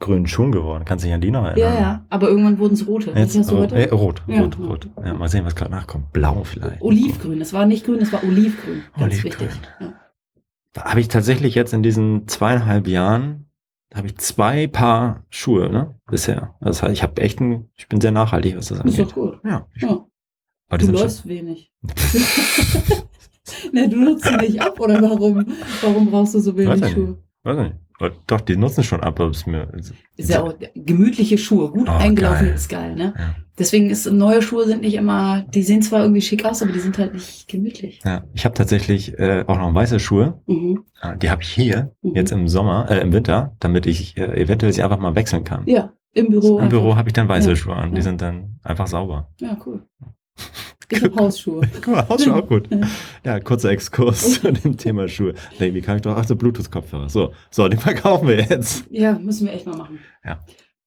[0.00, 0.84] grünen Schuhen geworden.
[0.84, 1.74] Kannst du dich an die noch erinnern?
[1.74, 2.06] Ja, ja.
[2.08, 3.12] Aber irgendwann wurden es rote.
[3.14, 3.76] Jetzt, hast du heute?
[3.76, 4.88] Äh, rot, ja, rot, rot.
[5.04, 6.12] Ja, mal sehen, was gerade nachkommt.
[6.12, 6.82] Blau vielleicht.
[6.82, 7.40] Olivgrün.
[7.40, 8.82] Es war nicht grün, es war olivgrün.
[8.98, 9.48] Ganz olivgrün.
[9.48, 9.60] wichtig.
[9.80, 9.92] Ja.
[10.72, 13.46] Da habe ich tatsächlich jetzt in diesen zweieinhalb Jahren
[13.94, 15.96] habe ich zwei Paar Schuhe, ne?
[16.08, 16.54] Bisher.
[16.60, 18.98] Das heißt, ich habe echt ein, ich bin sehr nachhaltig, was das angeht.
[18.98, 19.40] Ist doch gut.
[19.44, 19.66] Ja.
[19.76, 20.06] ja.
[20.68, 21.72] Aber du läufst wenig.
[23.72, 25.44] ne, du nutzt sie nicht ab, oder warum?
[25.82, 27.18] Warum brauchst du so wenig Weiß Schuhe?
[27.42, 27.74] Weiß nicht.
[28.26, 29.68] Doch, die nutzen schon ab, aber es mir.
[30.16, 32.54] Ist ja auch gemütliche Schuhe, gut oh, eingelaufen geil.
[32.54, 33.14] ist geil, ne?
[33.16, 33.34] Ja.
[33.58, 36.78] Deswegen ist neue Schuhe sind nicht immer, die sehen zwar irgendwie schick aus, aber die
[36.78, 38.00] sind halt nicht gemütlich.
[38.04, 40.40] Ja, ich habe tatsächlich äh, auch noch weiße Schuhe.
[40.46, 40.84] Mhm.
[40.98, 42.14] Ah, die habe ich hier mhm.
[42.14, 45.64] jetzt im Sommer, äh, im Winter, damit ich äh, eventuell sie einfach mal wechseln kann.
[45.66, 46.58] Ja, im Büro.
[46.58, 47.56] Im Büro habe ich dann weiße ja.
[47.56, 49.28] Schuhe an, die sind dann einfach sauber.
[49.40, 49.82] Ja, cool.
[50.90, 51.62] Ich habe Hausschuhe.
[51.82, 52.68] Guck mal, Hausschuhe auch gut.
[53.24, 55.34] Ja, kurzer Exkurs zu dem Thema Schuhe.
[55.58, 56.16] Nee, wie kann ich doch?
[56.16, 57.08] Ach, so Bluetooth-Kopfhörer.
[57.08, 58.84] So, so, den verkaufen wir jetzt.
[58.90, 60.00] Ja, müssen wir echt mal machen.
[60.24, 60.44] Ja.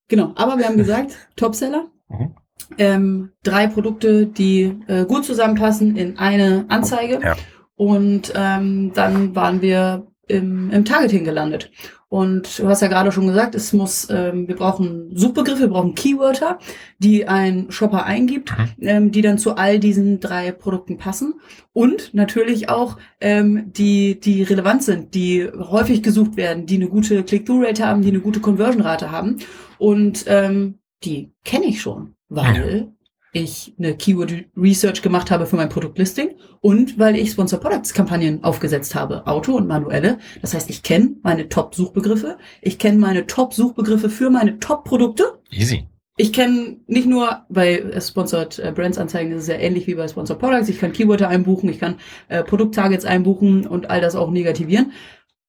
[0.10, 1.88] Genau, aber wir haben gesagt, Topseller.
[2.10, 2.36] Mhm.
[2.78, 7.20] Ähm, drei Produkte, die äh, gut zusammenpassen in eine Anzeige.
[7.22, 7.36] Ja.
[7.76, 11.72] Und ähm, dann waren wir im, im Targeting gelandet.
[12.14, 15.96] Und du hast ja gerade schon gesagt, es muss, ähm, wir brauchen Suchbegriffe, wir brauchen
[15.96, 16.60] Keywörter,
[17.00, 18.88] die ein Shopper eingibt, mhm.
[18.88, 21.34] ähm, die dann zu all diesen drei Produkten passen.
[21.72, 27.24] Und natürlich auch, ähm, die, die relevant sind, die häufig gesucht werden, die eine gute
[27.24, 29.40] Click-Through-Rate haben, die eine gute Conversion-Rate haben.
[29.80, 32.94] Und ähm, die kenne ich schon, weil
[33.34, 38.44] ich eine Keyword Research gemacht habe für mein Produktlisting und weil ich Sponsor Products Kampagnen
[38.44, 40.20] aufgesetzt habe, Auto und manuelle.
[40.42, 44.86] Das heißt, ich kenne meine Top Suchbegriffe, ich kenne meine Top Suchbegriffe für meine Top
[44.86, 45.40] Produkte.
[45.50, 45.88] Easy.
[46.16, 50.08] Ich kenne nicht nur bei Sponsored äh, Brands Anzeigen, das ist ja ähnlich wie bei
[50.08, 50.70] Sponsored Products.
[50.70, 51.96] Ich kann Keywörter einbuchen, ich kann
[52.28, 54.92] äh, Produkttargets einbuchen und all das auch negativieren.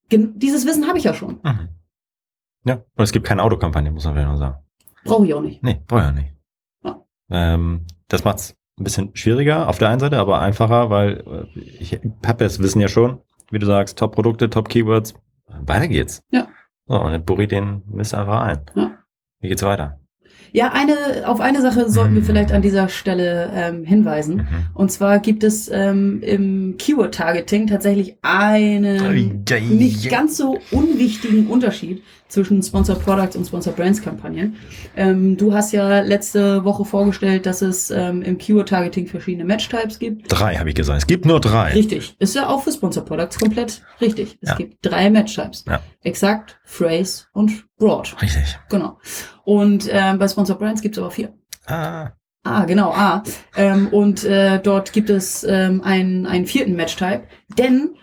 [0.08, 1.40] Gen dieses Wissen habe ich ja schon.
[1.42, 1.68] Mhm.
[2.64, 4.56] Ja, und es gibt keine Autokampagne, muss man vielleicht noch sagen.
[5.04, 5.62] Brauche ich auch nicht.
[5.62, 6.33] Nee, brauche ich auch nicht.
[7.34, 11.60] Ähm, das macht es ein bisschen schwieriger auf der einen Seite, aber einfacher, weil äh,
[11.60, 13.20] ich habe das Wissen ja schon,
[13.50, 15.14] wie du sagst, Top-Produkte, Top-Keywords.
[15.46, 16.22] Weiter geht's.
[16.30, 16.48] Ja.
[16.86, 18.60] So, und dann burri den Mist einfach ein.
[18.74, 18.98] Ja.
[19.40, 20.00] Wie geht's weiter?
[20.54, 22.18] Ja, eine, auf eine Sache sollten mhm.
[22.18, 24.36] wir vielleicht an dieser Stelle ähm, hinweisen.
[24.36, 24.46] Mhm.
[24.72, 32.62] Und zwar gibt es ähm, im Keyword-Targeting tatsächlich einen nicht ganz so unwichtigen Unterschied zwischen
[32.62, 34.54] Sponsor Products und Sponsor Brands Kampagnen.
[34.96, 40.30] Ähm, du hast ja letzte Woche vorgestellt, dass es ähm, im Keyword-Targeting verschiedene Match-Types gibt.
[40.30, 40.98] Drei, habe ich gesagt.
[40.98, 41.72] Es gibt nur drei.
[41.72, 42.14] Richtig.
[42.20, 44.38] Ist ja auch für Sponsor Products komplett richtig.
[44.40, 44.54] Es ja.
[44.54, 45.64] gibt drei Match-Types.
[45.66, 45.80] Ja.
[46.04, 48.14] Exakt, Phrase und Broad.
[48.22, 48.56] Richtig.
[48.68, 48.98] Genau.
[49.44, 51.32] Und ähm, bei Sponsor Brands gibt es aber vier.
[51.66, 52.12] Ah.
[52.46, 53.22] Ah, genau, ah.
[53.56, 57.22] Ähm, und äh, dort gibt es ähm, einen, einen vierten Match-Type,
[57.56, 57.96] denn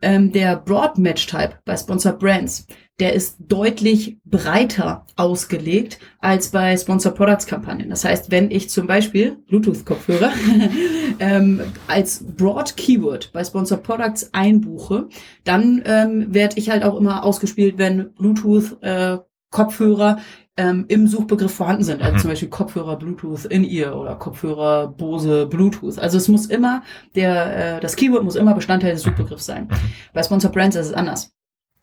[0.00, 2.66] ähm, der Broad Match-Type bei Sponsor Brands,
[3.00, 7.90] der ist deutlich breiter ausgelegt als bei Sponsor Products Kampagnen.
[7.90, 10.30] Das heißt, wenn ich zum Beispiel Bluetooth-Kopfhörer
[11.18, 15.08] ähm, als Broad Keyword bei Sponsor Products einbuche,
[15.42, 19.18] dann ähm, werde ich halt auch immer ausgespielt, wenn Bluetooth äh,
[19.50, 20.18] Kopfhörer
[20.60, 22.02] ähm, im Suchbegriff vorhanden sind.
[22.02, 22.18] Also mhm.
[22.18, 25.98] zum Beispiel Kopfhörer Bluetooth in ihr oder Kopfhörer Bose Bluetooth.
[25.98, 26.82] Also es muss immer,
[27.14, 29.68] der, äh, das Keyword muss immer Bestandteil des Suchbegriffs sein.
[29.70, 29.76] Mhm.
[30.12, 31.32] Bei Sponsor Brands ist es anders.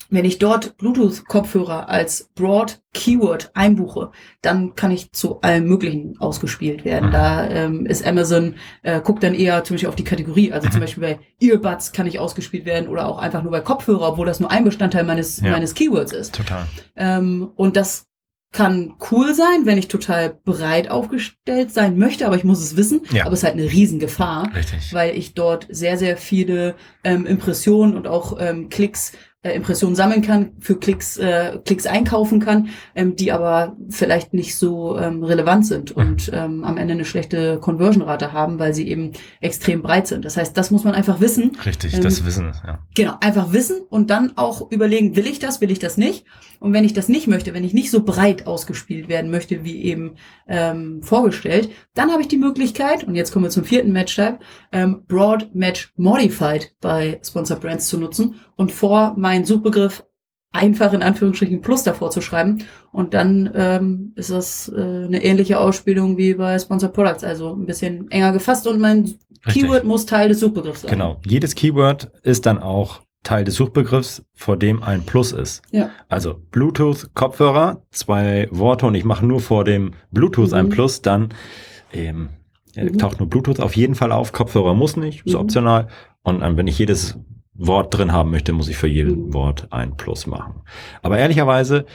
[0.10, 4.12] Wenn ich dort Bluetooth-Kopfhörer als Broad Keyword einbuche,
[4.42, 7.12] dann kann ich zu allem Möglichen ausgespielt werden.
[7.12, 10.54] Da ähm, ist Amazon, äh, guckt dann eher zum Beispiel auf die Kategorie.
[10.54, 14.08] Also zum Beispiel bei Earbuds kann ich ausgespielt werden oder auch einfach nur bei Kopfhörer,
[14.08, 15.52] obwohl das nur ein Bestandteil meines, ja.
[15.52, 16.36] meines Keywords ist.
[16.36, 16.68] Total.
[16.96, 18.07] Ähm, und das
[18.52, 23.02] kann cool sein, wenn ich total breit aufgestellt sein möchte, aber ich muss es wissen.
[23.12, 23.26] Ja.
[23.26, 24.94] Aber es ist halt eine Riesengefahr, Richtig.
[24.94, 29.12] weil ich dort sehr, sehr viele ähm, Impressionen und auch ähm, Klicks
[29.48, 34.58] äh, Impressionen sammeln kann, für Klicks, äh, Klicks einkaufen kann, ähm, die aber vielleicht nicht
[34.58, 36.02] so ähm, relevant sind mhm.
[36.02, 40.26] und ähm, am Ende eine schlechte Conversion-Rate haben, weil sie eben extrem breit sind.
[40.26, 41.52] Das heißt, das muss man einfach wissen.
[41.66, 42.80] Richtig, ähm, das Wissen, ja.
[42.96, 46.26] Genau, einfach wissen und dann auch überlegen, will ich das, will ich das nicht?
[46.60, 49.84] Und wenn ich das nicht möchte, wenn ich nicht so breit ausgespielt werden möchte, wie
[49.84, 50.16] eben
[50.48, 54.40] ähm, vorgestellt, dann habe ich die Möglichkeit, und jetzt kommen wir zum vierten Match-Type,
[54.72, 60.04] ähm, Broad Match Modified bei Sponsor Brands zu nutzen und vor meinen Suchbegriff
[60.52, 62.64] einfach in Anführungsstrichen Plus davor zu schreiben.
[62.92, 67.66] Und dann ähm, ist das äh, eine ähnliche Ausspielung wie bei Sponsor Products, also ein
[67.66, 69.02] bisschen enger gefasst und mein
[69.46, 69.64] Richtig.
[69.64, 70.92] Keyword muss Teil des Suchbegriffs sein.
[70.92, 71.20] Genau.
[71.26, 75.62] Jedes Keyword ist dann auch Teil des Suchbegriffs, vor dem ein Plus ist.
[75.72, 75.92] Ja.
[76.10, 80.58] Also Bluetooth Kopfhörer, zwei Worte und ich mache nur vor dem Bluetooth mhm.
[80.58, 81.30] ein Plus, dann
[81.94, 82.30] ähm,
[82.76, 82.98] mhm.
[82.98, 84.32] taucht nur Bluetooth auf jeden Fall auf.
[84.32, 85.42] Kopfhörer muss nicht, ist mhm.
[85.42, 85.88] optional.
[86.24, 87.18] Und dann, wenn ich jedes
[87.58, 89.34] Wort drin haben möchte, muss ich für jedes mhm.
[89.34, 90.62] Wort ein Plus machen.
[91.02, 91.86] Aber ehrlicherweise,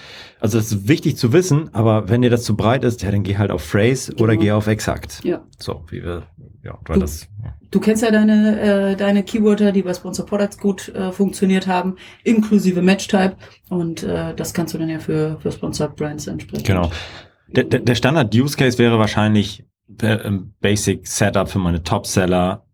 [0.41, 3.23] also es ist wichtig zu wissen, aber wenn dir das zu breit ist, ja, dann
[3.23, 4.25] geh halt auf Phrase genau.
[4.25, 5.21] oder geh auf Exakt.
[5.25, 5.45] Ja.
[5.59, 6.25] So, wie wir,
[6.65, 7.29] ja, weil du, das.
[7.43, 7.55] Ja.
[7.71, 11.97] Du kennst ja deine, äh, deine Keywörter, die bei Sponsor Products gut äh, funktioniert haben,
[12.25, 13.37] inklusive Match-Type.
[13.69, 16.67] Und äh, das kannst du dann ja für, für Sponsor Brands entsprechend.
[16.67, 16.91] Genau.
[17.49, 19.65] Der, der, der Standard-Use-Case wäre wahrscheinlich
[20.01, 20.19] äh,
[20.61, 22.67] Basic Setup für meine Top-Seller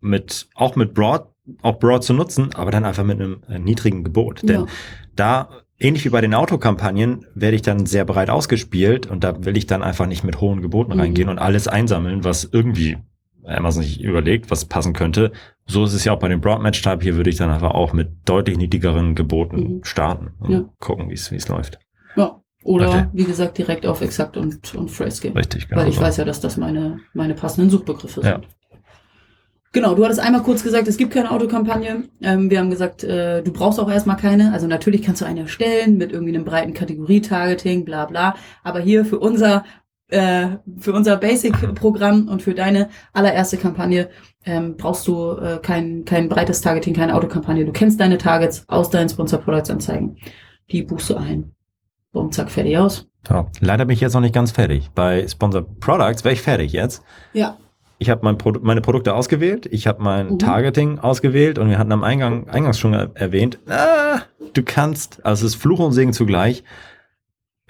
[0.00, 1.26] mit, auch mit Broad
[1.62, 4.42] auch Broad zu nutzen, aber dann einfach mit einem äh, niedrigen Gebot.
[4.42, 4.66] Denn ja.
[5.16, 9.56] da, ähnlich wie bei den Autokampagnen, werde ich dann sehr breit ausgespielt und da will
[9.56, 11.00] ich dann einfach nicht mit hohen Geboten mhm.
[11.00, 12.98] reingehen und alles einsammeln, was irgendwie
[13.44, 15.32] Amazon sich überlegt, was passen könnte.
[15.66, 17.02] So ist es ja auch bei dem Broad Match Type.
[17.02, 19.84] Hier würde ich dann einfach auch mit deutlich niedrigeren Geboten mhm.
[19.84, 20.64] starten und ja.
[20.78, 21.78] gucken, wie es läuft.
[22.16, 22.40] Ja.
[22.62, 23.06] Oder okay.
[23.12, 25.36] wie gesagt direkt auf Exakt und, und Phrase gehen.
[25.36, 25.80] Richtig, genau.
[25.80, 26.02] Weil ich so.
[26.02, 28.46] weiß ja, dass das meine, meine passenden Suchbegriffe sind.
[29.72, 32.04] Genau, du hattest einmal kurz gesagt, es gibt keine Autokampagne.
[32.20, 34.52] Ähm, wir haben gesagt, äh, du brauchst auch erstmal keine.
[34.52, 38.34] Also natürlich kannst du eine erstellen mit irgendwie einem breiten Kategorie-Targeting, bla bla.
[38.64, 39.64] Aber hier für unser
[40.08, 44.10] äh, für unser Basic-Programm und für deine allererste Kampagne
[44.44, 47.64] ähm, brauchst du äh, kein, kein breites Targeting, keine Autokampagne.
[47.64, 50.16] Du kennst deine Targets aus deinen Sponsor-Products-Anzeigen.
[50.72, 51.52] Die buchst du ein.
[52.10, 53.06] Bumm, zack, fertig aus.
[53.28, 54.90] So, leider bin ich jetzt noch nicht ganz fertig.
[54.96, 57.04] Bei Sponsor Products wäre ich fertig jetzt.
[57.32, 57.56] Ja
[58.00, 60.38] ich habe mein Produ meine Produkte ausgewählt, ich habe mein mhm.
[60.38, 64.22] Targeting ausgewählt und wir hatten am Eingang eingangs schon erwähnt, ah,
[64.54, 66.64] du kannst, also es ist Fluch und Segen zugleich.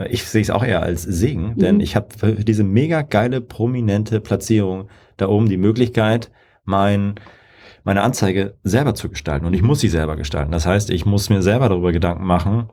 [0.08, 1.80] ich sehe es auch eher als Segen, denn mhm.
[1.80, 6.30] ich habe für diese mega geile, prominente Platzierung da oben die Möglichkeit,
[6.64, 7.16] mein,
[7.82, 9.46] meine Anzeige selber zu gestalten.
[9.46, 10.52] Und ich muss sie selber gestalten.
[10.52, 12.70] Das heißt, ich muss mir selber darüber Gedanken machen,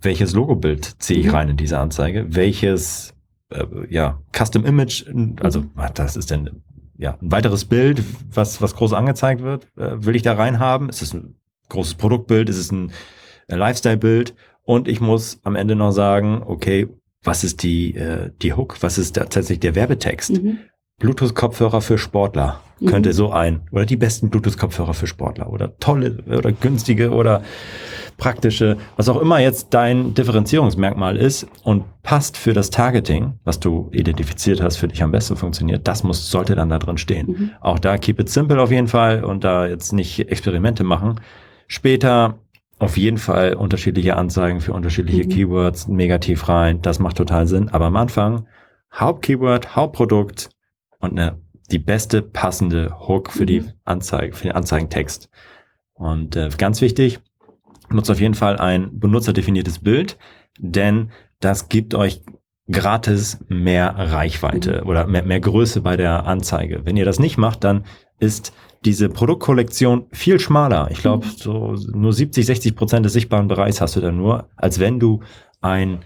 [0.00, 1.32] welches Logobild ziehe ich mhm.
[1.32, 3.14] rein in diese Anzeige, welches
[3.50, 5.06] äh, ja, Custom Image,
[5.40, 5.70] also mhm.
[5.94, 6.62] das ist denn
[6.96, 8.02] ja, ein weiteres Bild,
[8.32, 10.88] was, was groß angezeigt wird, äh, will ich da reinhaben?
[10.88, 11.36] Ist es ein
[11.68, 12.48] großes Produktbild?
[12.48, 12.92] Ist es ein
[13.48, 14.34] Lifestyle-Bild?
[14.62, 16.88] Und ich muss am Ende noch sagen, okay,
[17.22, 18.82] was ist die, äh, die Hook?
[18.82, 20.42] Was ist tatsächlich der Werbetext?
[20.42, 20.58] Mhm.
[20.98, 22.86] Bluetooth-Kopfhörer für Sportler mhm.
[22.86, 23.62] könnte so ein.
[23.72, 25.50] Oder die besten Bluetooth-Kopfhörer für Sportler.
[25.50, 27.42] Oder tolle oder günstige oder
[28.16, 33.88] praktische, was auch immer jetzt dein Differenzierungsmerkmal ist und passt für das Targeting, was du
[33.92, 37.26] identifiziert hast, für dich am besten funktioniert, das muss, sollte dann da drin stehen.
[37.26, 37.50] Mhm.
[37.60, 41.20] Auch da keep it simple auf jeden Fall und da jetzt nicht Experimente machen.
[41.66, 42.38] Später
[42.78, 45.28] auf jeden Fall unterschiedliche Anzeigen für unterschiedliche mhm.
[45.28, 47.68] Keywords, negativ rein, das macht total Sinn.
[47.68, 48.46] Aber am Anfang
[48.92, 50.50] Hauptkeyword, Hauptprodukt
[50.98, 53.46] und eine, die beste passende Hook für mhm.
[53.46, 55.28] die Anzeige, für den Anzeigentext.
[55.94, 57.20] Und äh, ganz wichtig,
[57.90, 60.18] nutzt auf jeden Fall ein benutzerdefiniertes Bild,
[60.58, 62.22] denn das gibt euch
[62.70, 64.88] gratis mehr Reichweite mhm.
[64.88, 66.82] oder mehr, mehr Größe bei der Anzeige.
[66.84, 67.84] Wenn ihr das nicht macht, dann
[68.18, 68.52] ist
[68.84, 70.88] diese Produktkollektion viel schmaler.
[70.90, 71.30] Ich glaube, mhm.
[71.36, 75.20] so nur 70, 60 Prozent des sichtbaren Bereichs hast du da nur, als wenn du
[75.60, 76.00] ein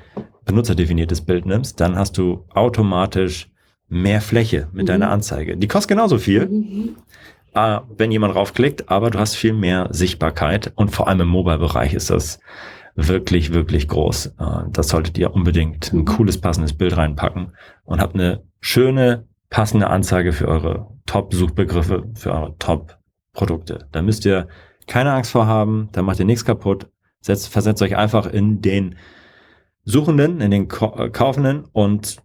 [0.44, 3.50] benutzerdefiniertes Bild nimmst, dann hast du automatisch
[3.88, 4.88] mehr Fläche mit mhm.
[4.88, 5.56] deiner Anzeige.
[5.56, 6.96] Die kostet genauso viel, mhm.
[7.58, 11.94] Äh, wenn jemand raufklickt, aber du hast viel mehr Sichtbarkeit und vor allem im Mobile-Bereich
[11.94, 12.38] ist das
[12.94, 14.26] wirklich, wirklich groß.
[14.38, 16.04] Äh, das solltet ihr unbedingt ein mhm.
[16.04, 17.52] cooles, passendes Bild reinpacken
[17.84, 23.88] und habt eine schöne, passende Anzeige für eure Top-Suchbegriffe für eure Top-Produkte.
[23.92, 24.48] Da müsst ihr
[24.86, 26.88] keine Angst vor haben, da macht ihr nichts kaputt.
[27.20, 28.96] Setzt, versetzt euch einfach in den
[29.84, 32.18] Suchenden, in den äh, Kaufenden und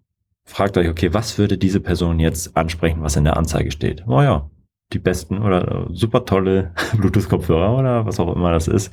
[0.43, 4.03] fragt euch, okay, was würde diese Person jetzt ansprechen, was in der Anzeige steht?
[4.07, 4.49] Oh ja,
[4.93, 8.91] die besten oder äh, super tolle Bluetooth-Kopfhörer oder was auch immer das ist.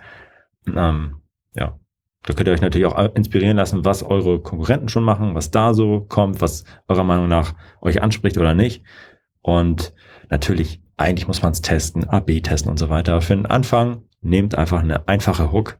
[0.66, 1.16] Ähm,
[1.54, 1.78] ja,
[2.22, 5.74] da könnt ihr euch natürlich auch inspirieren lassen, was eure Konkurrenten schon machen, was da
[5.74, 8.84] so kommt, was eurer Meinung nach euch anspricht oder nicht.
[9.42, 9.94] Und
[10.28, 13.20] natürlich, eigentlich muss man es testen, AB testen und so weiter.
[13.22, 15.78] Für den Anfang nehmt einfach eine einfache Hook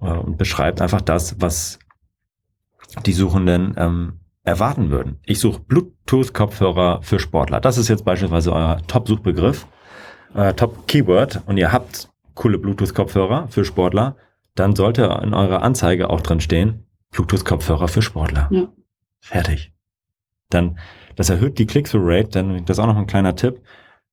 [0.00, 1.80] äh, und beschreibt einfach das, was
[3.04, 5.18] die Suchenden ähm, erwarten würden.
[5.24, 7.60] Ich suche Bluetooth-Kopfhörer für Sportler.
[7.60, 9.66] Das ist jetzt beispielsweise euer Top-Suchbegriff,
[10.34, 14.16] euer Top-Keyword und ihr habt coole Bluetooth-Kopfhörer für Sportler,
[14.54, 18.48] dann sollte in eurer Anzeige auch drin stehen, Bluetooth-Kopfhörer für Sportler.
[18.50, 18.68] Ja.
[19.20, 19.72] Fertig.
[20.50, 20.78] Dann
[21.18, 23.60] das erhöht die Click-through-Rate, denn das ist auch noch ein kleiner Tipp.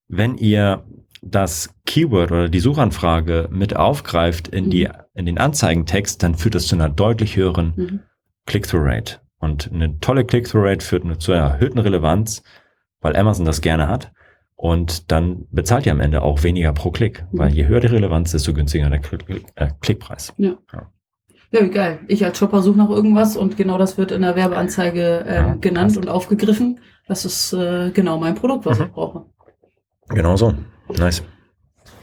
[0.07, 0.83] Wenn ihr
[1.21, 4.93] das Keyword oder die Suchanfrage mit aufgreift in, die, mhm.
[5.13, 7.99] in den Anzeigentext, dann führt das zu einer deutlich höheren mhm.
[8.47, 9.19] Click-through-Rate.
[9.45, 12.43] Und eine tolle Click-through-Rate führt zu einer erhöhten Relevanz,
[12.99, 14.11] weil Amazon das gerne hat.
[14.55, 17.37] Und dann bezahlt ihr am Ende auch weniger pro Klick, mhm.
[17.37, 19.01] weil je höher die Relevanz, desto günstiger der
[19.55, 20.33] äh, Klickpreis.
[20.37, 20.57] Ja.
[20.73, 20.91] ja.
[21.51, 21.99] Ja, wie geil.
[22.07, 25.55] Ich als Shopper suche nach irgendwas und genau das wird in der Werbeanzeige ähm, ja,
[25.55, 26.79] genannt und aufgegriffen.
[27.07, 28.85] Das ist äh, genau mein Produkt, was mhm.
[28.85, 29.25] ich brauche.
[30.09, 30.53] Genau so.
[30.97, 31.23] Nice.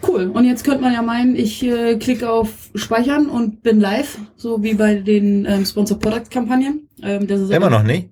[0.07, 0.31] Cool.
[0.35, 4.63] Und jetzt könnte man ja meinen, ich äh, klicke auf Speichern und bin live, so
[4.63, 6.89] wie bei den ähm, Sponsor Product Kampagnen.
[7.03, 8.09] Ähm, Immer noch nicht.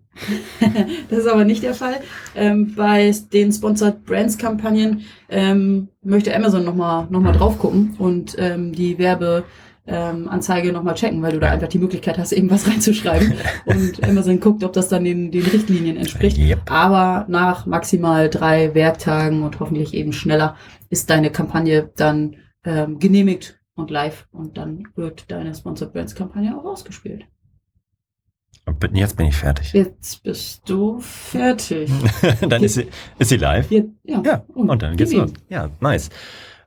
[1.09, 2.01] das ist aber nicht der Fall.
[2.35, 8.37] Ähm, bei den Sponsored Brands Kampagnen ähm, möchte Amazon nochmal noch mal drauf gucken und
[8.39, 9.45] ähm, die Werbe
[9.87, 13.35] ähm, Anzeige nochmal checken, weil du da einfach die Möglichkeit hast, irgendwas reinzuschreiben.
[13.67, 16.39] und Amazon guckt, ob das dann den, den Richtlinien entspricht.
[16.39, 16.71] Yep.
[16.71, 20.57] Aber nach maximal drei Werktagen und hoffentlich eben schneller
[20.91, 26.57] ist deine Kampagne dann ähm, genehmigt und live und dann wird deine Sponsored Brands Kampagne
[26.57, 27.25] auch ausgespielt.
[28.93, 29.73] Jetzt bin ich fertig.
[29.73, 31.91] Jetzt bist du fertig.
[32.49, 32.87] dann ist sie,
[33.19, 33.71] ist sie live?
[33.71, 33.83] Ja.
[34.05, 34.45] ja.
[34.49, 35.33] Und, und dann geht's los.
[35.49, 36.11] Ja, nice.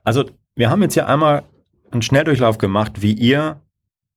[0.02, 0.24] Also
[0.54, 1.44] wir haben jetzt hier einmal
[1.94, 3.60] einen Schnelldurchlauf gemacht, wie ihr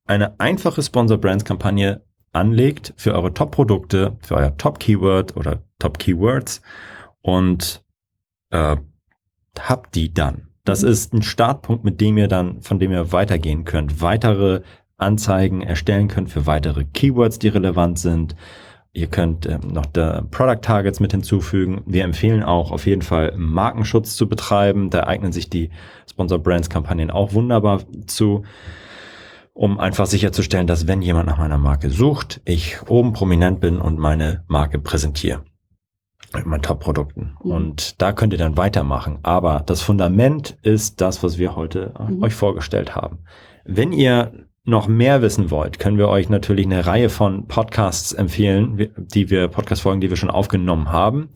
[0.05, 2.01] eine einfache Sponsor Brands Kampagne
[2.33, 6.61] anlegt für eure Top-Produkte, für euer Top-Keyword oder Top-Keywords
[7.21, 7.83] und
[8.51, 8.77] äh,
[9.59, 10.47] habt die dann.
[10.63, 10.89] Das mhm.
[10.89, 14.61] ist ein Startpunkt, mit dem ihr dann, von dem ihr weitergehen könnt, weitere
[14.97, 18.35] Anzeigen erstellen könnt für weitere Keywords, die relevant sind.
[18.97, 21.83] Ihr könnt äh, noch Product Targets mit hinzufügen.
[21.85, 24.89] Wir empfehlen auch auf jeden Fall Markenschutz zu betreiben.
[24.89, 25.69] Da eignen sich die
[26.09, 28.43] Sponsor Brands Kampagnen auch wunderbar zu,
[29.53, 33.99] um einfach sicherzustellen, dass wenn jemand nach meiner Marke sucht, ich oben prominent bin und
[33.99, 35.43] meine Marke präsentiere
[36.33, 37.37] mit meinen Top-Produkten.
[37.43, 37.51] Mhm.
[37.51, 39.19] Und da könnt ihr dann weitermachen.
[39.21, 42.23] Aber das Fundament ist das, was wir heute mhm.
[42.23, 43.19] euch vorgestellt haben.
[43.63, 48.89] Wenn ihr noch mehr wissen wollt, können wir euch natürlich eine Reihe von Podcasts empfehlen,
[48.97, 51.29] die wir, Podcast-Folgen, die wir schon aufgenommen haben.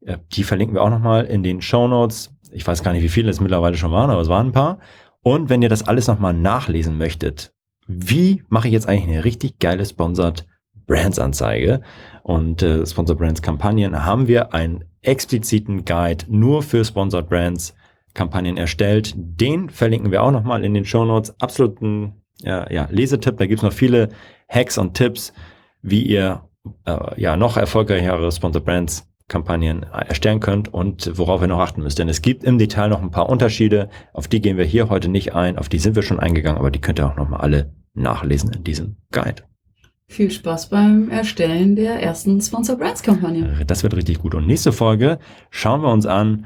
[0.00, 2.34] Äh, die verlinken wir auch nochmal in den Show Notes.
[2.50, 4.78] Ich weiß gar nicht, wie viele es mittlerweile schon waren, aber es waren ein paar.
[5.22, 7.52] Und wenn ihr das alles nochmal nachlesen möchtet,
[7.86, 10.46] wie mache ich jetzt eigentlich eine richtig geile Sponsored
[10.86, 11.82] Brands Anzeige
[12.22, 17.74] und äh, Sponsored Brands Kampagnen, haben wir einen expliziten Guide nur für Sponsored Brands
[18.14, 19.12] Kampagnen erstellt.
[19.16, 21.38] Den verlinken wir auch nochmal in den Show Notes.
[21.40, 23.36] Absoluten ja, ja, Lesetipp.
[23.38, 24.08] Da gibt's noch viele
[24.48, 25.32] Hacks und Tipps,
[25.82, 26.42] wie ihr
[26.84, 31.98] äh, ja noch erfolgreichere Sponsored Brands Kampagnen erstellen könnt und worauf ihr noch achten müsst.
[31.98, 35.08] Denn es gibt im Detail noch ein paar Unterschiede, auf die gehen wir hier heute
[35.08, 37.72] nicht ein, auf die sind wir schon eingegangen, aber die könnt ihr auch nochmal alle
[37.94, 39.42] nachlesen in diesem Guide.
[40.06, 43.64] Viel Spaß beim Erstellen der ersten Sponsor Brands Kampagne.
[43.66, 44.34] Das wird richtig gut.
[44.34, 46.44] Und nächste Folge schauen wir uns an,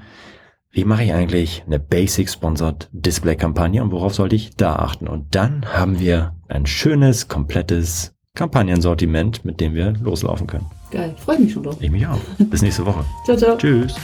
[0.77, 5.09] wie mache ich eigentlich eine Basic Sponsored Display Kampagne und worauf sollte ich da achten?
[5.09, 10.67] Und dann haben wir ein schönes, komplettes Kampagnensortiment, mit dem wir loslaufen können.
[10.91, 11.79] Geil, freue mich schon drauf.
[11.81, 12.19] Ich mich auch.
[12.39, 13.07] Bis nächste Woche.
[13.25, 13.57] ciao, ciao.
[13.57, 13.95] Tschüss.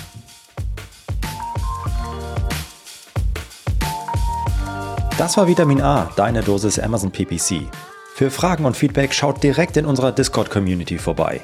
[5.19, 7.67] Das war Vitamin A, deine Dosis Amazon PPC.
[8.15, 11.43] Für Fragen und Feedback schaut direkt in unserer Discord-Community vorbei.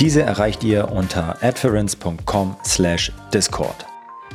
[0.00, 3.89] Diese erreicht ihr unter adference.com/discord.